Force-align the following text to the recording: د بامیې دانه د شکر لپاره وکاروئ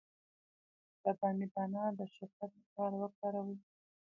د 1.03 1.05
بامیې 1.19 1.47
دانه 1.53 1.83
د 1.99 2.01
شکر 2.15 2.47
لپاره 2.61 2.95
وکاروئ 3.01 3.57